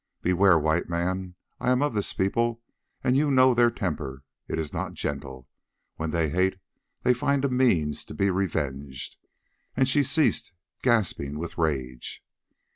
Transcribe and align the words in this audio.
Beware, 0.23 0.57
White 0.57 0.89
Man, 0.89 1.35
I 1.59 1.69
am 1.69 1.83
of 1.83 1.93
this 1.93 2.11
people, 2.11 2.63
and 3.03 3.15
you 3.15 3.29
know 3.29 3.53
their 3.53 3.69
temper, 3.69 4.23
it 4.47 4.57
is 4.57 4.73
not 4.73 4.93
gentle; 4.95 5.47
when 5.97 6.09
they 6.09 6.29
hate 6.29 6.57
they 7.03 7.13
find 7.13 7.45
a 7.45 7.49
means 7.49 8.03
to 8.05 8.15
be 8.15 8.31
revenged," 8.31 9.17
and 9.77 9.87
she 9.87 10.01
ceased, 10.01 10.53
gasping 10.81 11.37
with 11.37 11.55
rage. 11.55 12.23